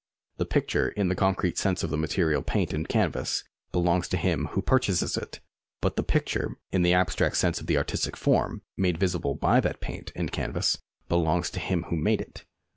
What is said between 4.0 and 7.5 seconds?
to him who purchases it; but the picture, in the abstract